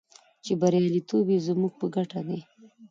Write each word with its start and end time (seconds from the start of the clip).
چې 0.43 0.51
بریالیتوب 0.61 1.25
یې 1.33 1.39
زموږ 1.47 1.73
په 1.79 1.87
ګټه 1.95 2.21
دی. 2.27 2.39